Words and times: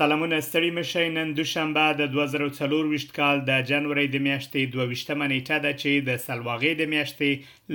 سلامونه 0.00 0.36
ستړي 0.48 0.70
مشه 0.78 1.02
نن 1.16 1.28
دوشنبه 1.38 1.84
د 2.00 2.02
2024 2.12 3.12
کال 3.18 3.36
د 3.50 3.50
جنوري 3.70 4.06
د 4.12 4.16
میاشتې 4.26 4.60
22 4.74 5.26
نیټه 5.32 5.56
ده 5.64 5.72
چې 5.80 5.90
د 6.08 6.10
سلواغې 6.26 6.72
د 6.78 6.82
میاشتې 6.94 7.30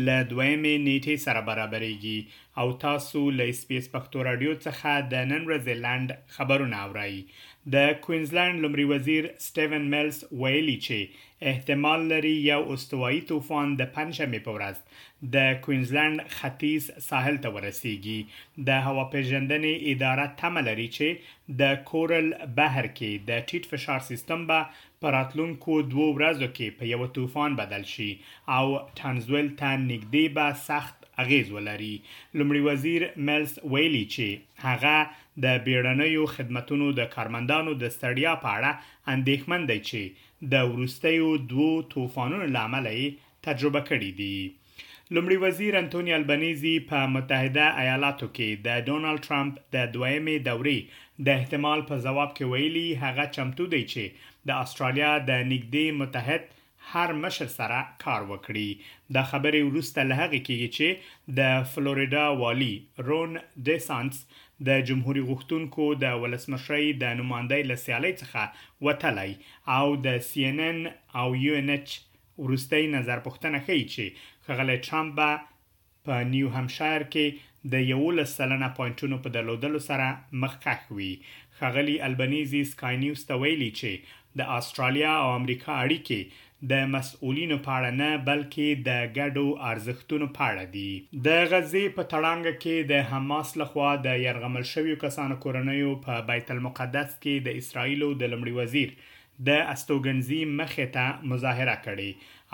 ل 0.05 0.07
2 0.31 0.79
نیټې 0.87 1.15
سره 1.25 1.39
برابرېږي 1.49 2.19
او 2.61 2.67
تاسو 2.85 3.21
له 3.37 3.51
سپیس 3.61 3.87
پښتو 3.95 4.21
رادیو 4.25 4.51
څخه 4.65 4.91
د 5.13 5.25
نن 5.31 5.41
ورځې 5.47 5.73
لاند 5.85 6.11
خبرونه 6.35 6.77
اورئ 6.85 7.15
د 7.73 7.97
کوینزلند 8.05 8.55
لمری 8.65 8.85
وزیر 8.91 9.23
سټیون 9.47 9.83
میلز 9.95 10.17
ویلي 10.43 10.77
چې 10.85 11.49
احتمال 11.51 12.01
لري 12.13 12.31
یو 12.51 12.61
استوایی 12.75 13.21
طوفان 13.31 13.75
د 13.81 13.91
پنځمې 13.97 14.39
په 14.45 14.51
ورځ 14.57 15.29
د 15.35 15.59
کوینزلند 15.67 16.17
ختیځ 16.37 16.83
ساحل 17.09 17.37
ته 17.45 17.53
ورسیږي 17.55 18.19
د 18.69 18.83
هوا 18.89 19.03
پیژندنې 19.15 19.93
اداره 19.93 20.27
تمه 20.43 20.65
لري 20.71 20.87
چې 20.97 21.55
د 21.63 21.77
کورل 21.93 22.31
بحر 22.59 22.91
کې 22.97 23.31
د 23.31 23.47
ټیټ 23.49 23.63
فشار 23.73 24.07
سیستم 24.11 24.47
به 24.51 24.67
پراتلونکو 25.05 25.81
دوه 25.93 26.11
ورځو 26.11 26.55
کې 26.57 26.81
په 26.81 26.93
یو 26.93 27.11
طوفان 27.19 27.59
بدل 27.63 27.89
شي 27.95 28.11
او 28.59 28.65
تنزویل 29.03 29.49
ته 29.61 29.77
نږدې 29.89 30.39
به 30.39 30.61
سخت 30.69 31.03
اغیز 31.23 31.47
ولري 31.57 31.93
لمړي 32.39 32.61
وزیر 32.69 33.01
ملس 33.29 33.53
ویلي 33.75 34.03
چې 34.13 34.27
هغه 34.65 34.95
د 35.45 35.63
بیړنیو 35.67 36.23
خدماتو 36.33 36.91
د 36.99 37.09
کارمندانو 37.15 37.71
د 37.83 37.95
ستړیا 37.95 38.33
په 38.43 38.49
اړه 38.57 38.71
اندېښمن 39.15 39.61
دی 39.71 39.79
چې 39.89 40.01
د 40.51 40.53
ورستیو 40.73 41.29
دوو 41.53 41.71
طوفانونو 41.95 42.47
لامل 42.57 42.87
تجربه 43.47 43.81
کړې 43.89 44.11
دي 44.19 44.37
لمړي 45.15 45.37
وزیر 45.45 45.73
انټونی 45.81 46.11
البنيزي 46.19 46.75
په 46.91 46.99
متحده 47.15 47.65
ایالاتو 47.83 48.27
کې 48.35 48.63
د 48.65 48.85
ډونالد 48.91 49.25
ترامپ 49.27 49.59
د 49.75 49.91
دویمه 49.97 50.35
دورې 50.47 51.03
د 51.27 51.39
احتمال 51.41 51.83
په 51.89 52.01
جواب 52.05 52.31
کې 52.31 52.51
ویلي 52.53 52.87
هغه 53.03 53.25
چمتو 53.35 53.67
دی 53.73 53.83
چې 53.91 54.33
د 54.51 54.63
استرالیا 54.65 55.11
د 55.29 55.37
نګدي 55.51 55.85
متحد 55.99 56.49
هر 56.91 57.13
مشر 57.13 57.47
سره 57.57 57.85
کار 58.05 58.21
وکړي 58.31 58.67
د 59.17 59.27
خبرې 59.29 59.61
وروسته 59.69 60.03
له 60.09 60.15
هغه 60.21 60.39
کېږي 60.47 60.69
چې 60.77 61.37
د 61.39 61.69
فلوریدا 61.73 62.25
والی 62.41 62.73
رون 63.07 63.37
ډیسانس 63.69 64.19
د 64.67 64.83
جمهور 64.89 65.17
غوښتونکو 65.29 65.87
د 66.03 66.19
ولسمشری 66.25 66.89
د 67.05 67.17
نمائندای 67.21 67.63
لسیالۍ 67.71 68.13
څخه 68.21 68.87
وتلی 68.89 69.31
او 69.77 69.95
د 70.05 70.21
سی 70.29 70.45
ان 70.51 70.59
ان 70.67 70.79
او 71.23 71.27
یو 71.45 71.57
ان 71.63 71.73
ایچ 71.77 71.89
ورستۍ 72.43 72.93
نظر 72.97 73.25
پوښتنه 73.27 73.65
کوي 73.69 73.83
چې 73.95 74.31
خغله 74.47 74.77
چامبا 74.89 75.29
په 76.07 76.21
نیو 76.33 76.53
همشایر 76.59 77.07
کې 77.15 77.53
د 77.73 77.83
یو 77.93 78.03
لسلنه 78.21 78.67
پوینټونو 78.79 79.17
په 79.25 79.35
درلودلو 79.37 79.81
سره 79.89 80.13
مخ 80.45 80.57
کښ 80.63 80.99
وی 80.99 81.11
خغلی 81.59 81.95
البنيزي 82.09 82.63
سکای 82.73 82.97
نیوز 83.05 83.25
ته 83.31 83.41
ویلي 83.43 83.69
چې 83.79 84.21
د 84.39 84.51
استرالیا 84.59 85.13
او 85.25 85.29
امریکا 85.39 85.73
اړیکې 85.85 86.43
د 86.71 86.73
مسؤلینو 86.95 87.55
په 87.65 87.71
اړه 87.79 87.89
نه 88.01 88.09
بلکې 88.29 88.67
د 88.87 88.91
ګډو 89.17 89.41
ارزښتونو 89.71 90.27
په 90.37 90.43
اړه 90.51 90.65
دي 90.75 90.91
د 91.27 91.27
غزې 91.51 91.81
په 91.97 92.03
تړانګ 92.13 92.45
کې 92.63 92.77
د 92.91 93.03
حماس 93.11 93.49
لخوا 93.61 93.89
د 94.05 94.17
يرغمل 94.27 94.65
شویو 94.71 94.99
کسانو 95.03 95.35
کورنیو 95.45 95.91
په 96.05 96.13
بیت 96.29 96.47
المقدس 96.55 97.09
کې 97.23 97.35
د 97.47 97.59
اسرایلو 97.63 98.09
د 98.21 98.31
لمړي 98.33 98.53
وزیر 98.61 98.89
د 99.51 99.61
استوګنزي 99.73 100.41
مخې 100.53 100.87
ته 100.95 101.31
مظاهره 101.33 101.77
کړې 101.85 102.11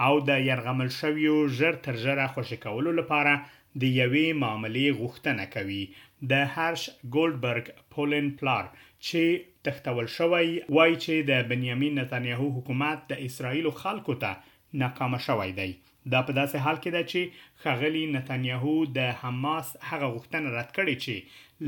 او 0.07 0.13
د 0.31 0.43
يرغمل 0.49 0.89
شویو 0.99 1.37
ژر 1.59 1.79
تر 1.87 2.03
ژره 2.05 2.27
خوشی 2.35 2.59
کولو 2.65 2.95
لپاره 2.99 3.33
د 3.81 3.83
یوې 4.01 4.27
معاملې 4.41 4.97
غوښتنه 5.01 5.45
کوي 5.55 5.83
د 6.31 6.43
هرش 6.57 6.83
ګولډبرګ 7.15 7.87
پولن 7.95 8.27
پلار 8.43 8.65
چې 8.77 9.23
تختول 9.63 10.05
شوی 10.17 10.47
وای 10.69 10.93
چې 10.95 11.23
د 11.29 11.47
بنیامین 11.53 11.93
نتانیاهو 11.99 12.47
حکومت 12.57 12.99
د 13.13 13.23
اسرایل 13.29 13.67
خلکو 13.81 14.15
ته 14.23 14.31
ناکام 14.83 15.17
شوی 15.25 15.51
دی 15.59 15.71
دا 16.13 16.19
په 16.27 16.33
داسې 16.39 16.57
حال 16.67 16.77
کې 16.83 16.91
ده 16.95 17.03
چې 17.11 17.21
خغلی 17.65 18.03
نتانیاهو 18.15 18.75
د 18.99 19.11
حماس 19.23 19.69
هغه 19.89 20.07
غوښتنه 20.13 20.49
رد 20.57 20.69
کړې 20.77 20.95
چې 21.03 21.15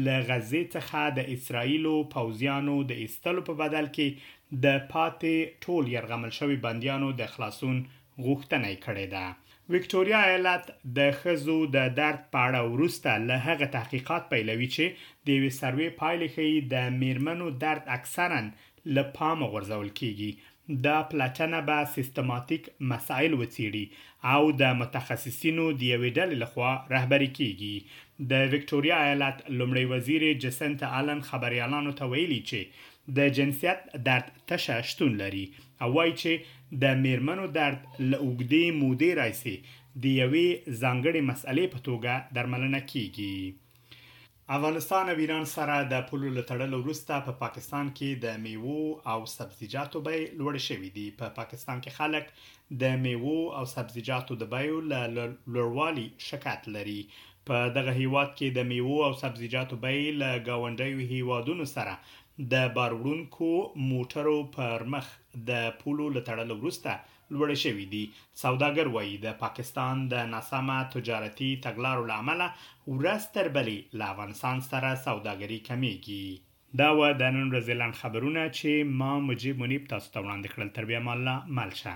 ل 0.05 0.07
غزې 0.27 0.63
څخه 0.75 0.99
د 1.17 1.29
اسرایل 1.35 1.85
پوځیانو 2.15 2.77
د 2.93 3.03
ایستلو 3.03 3.41
په 3.49 3.53
بدل 3.61 3.85
کې 3.95 4.07
د 4.65 4.81
پاتې 4.93 5.33
ټول 5.67 5.83
يرغمل 5.95 6.31
شوی 6.39 6.57
بنديانو 6.67 7.09
د 7.21 7.31
خلاصون 7.37 7.77
غوښتنه 8.25 8.71
کړې 8.87 9.05
ده 9.15 9.25
وکټوريا 9.71 10.19
ایالت 10.29 10.65
د 10.97 11.11
خزو 11.19 11.57
د 11.75 11.91
درد 11.99 12.21
په 12.33 12.39
اړه 12.47 12.61
ورسته 12.73 13.11
له 13.29 13.35
هغه 13.47 13.67
تحقیقات 13.75 14.23
پیلوي 14.31 14.67
چې 14.75 14.85
د 15.27 15.43
وی 15.43 15.49
سروې 15.61 15.89
پایلې 15.99 16.27
ښيي 16.35 16.57
د 16.73 16.75
میرمنو 17.03 17.47
درد 17.63 17.83
اکثرا 17.97 18.41
له 18.95 19.03
پام 19.17 19.39
غورځول 19.51 19.89
کیږي 20.01 20.29
دا 20.85 20.97
پلاتنه 21.11 21.59
به 21.69 21.77
سیستماتیک 21.95 22.63
مسائل 22.91 23.33
وڅېړي 23.39 23.85
او 24.33 24.41
د 24.61 24.77
متخصصینو 24.81 25.65
د 25.79 25.81
یوې 25.93 26.09
ډلې 26.17 26.35
لخوا 26.43 26.71
رهبری 26.95 27.29
کیږي 27.37 27.75
د 28.31 28.45
وکټوريا 28.53 28.97
ایالت 29.07 29.37
لمړي 29.59 29.85
وزیر 29.93 30.23
جسنت 30.45 30.83
آلن 31.01 31.21
خبريالانو 31.29 31.91
ته 32.01 32.05
ویلي 32.13 32.41
چې 32.49 32.61
د 33.17 33.19
جنسیت 33.37 33.79
درد 34.07 34.27
تشه 34.49 34.75
شتون 34.89 35.15
لري 35.21 35.45
او 35.83 35.89
وایي 35.95 36.13
چې 36.21 36.79
د 36.83 37.01
میرمنو 37.05 37.45
درد 37.57 37.79
له 38.11 38.17
اوږدې 38.25 38.65
مودې 38.81 39.09
راځي 39.21 39.55
د 40.03 40.05
یوې 40.21 40.47
ځانګړې 40.81 41.21
مسلې 41.31 41.65
په 41.73 41.79
توګه 41.87 42.13
درملنه 42.35 42.79
کیږي 42.91 43.59
افغانستان 44.55 45.09
او 45.11 45.17
ایران 45.23 45.45
سره 45.55 45.75
د 45.91 46.05
پولو 46.07 46.29
لټړل 46.37 46.71
وروسته 46.79 47.13
په 47.17 47.23
پا 47.31 47.39
پاکستان 47.43 47.91
کې 47.97 48.09
د 48.23 48.41
میوو 48.45 48.85
او 49.11 49.19
سبزیجاتو 49.35 50.01
بیې 50.07 50.21
لوړ 50.39 50.53
شوې 50.67 50.89
دي 50.97 51.05
په 51.19 51.25
پا 51.27 51.35
پاکستان 51.41 51.77
کې 51.83 51.95
خلک 51.99 52.25
د 52.81 52.97
میوو 53.03 53.37
او 53.57 53.63
سبزیجاتو 53.75 54.33
د 54.43 54.51
بیو 54.55 54.79
لوړوالي 54.91 56.07
شکایت 56.29 56.63
لري 56.75 56.99
په 57.47 57.57
دغه 57.77 57.91
هیواد 58.01 58.29
کې 58.37 58.47
د 58.57 58.67
میوو 58.71 58.97
او 59.07 59.13
سبزیجاتو 59.23 59.81
بیې 59.85 60.19
له 60.21 60.29
گاونډیو 60.49 61.09
هیوادونو 61.13 61.65
سره 61.75 61.93
د 62.51 62.55
باروړونکو 62.75 63.49
موټرو 63.89 64.37
پر 64.55 64.79
مخ 64.93 65.07
د 65.49 65.59
پولو 65.81 66.05
لټړل 66.15 66.49
وروسته 66.59 66.91
لوړ 67.33 67.49
شوې 67.63 67.85
دي 67.93 68.03
سوداګر 68.43 68.87
وایي 68.95 69.15
د 69.25 69.35
پاکستان 69.43 69.95
د 70.13 70.25
ناسمه 70.33 70.77
تجارتي 70.95 71.49
تګلارو 71.65 72.03
لامل 72.11 72.41
ورستر 72.95 73.45
بلې 73.57 73.77
لا 73.99 74.05
افغانستان 74.13 74.57
سره 74.71 74.89
سوداګري 75.05 75.59
کمیږي 75.67 76.25
دا 76.81 76.89
و 76.97 76.99
د 77.19 77.23
نن 77.35 77.45
ورځې 77.53 77.99
خبرونه 78.01 78.41
چې 78.57 78.69
ما 78.99 79.11
مجيب 79.27 79.55
منیب 79.63 79.83
تاسو 79.93 80.07
ته 80.13 80.19
وړاندې 80.23 80.47
کړل 80.53 80.69
تر 80.77 80.83
بیا 80.89 80.99
مله 81.09 81.33
ملشه 81.57 81.95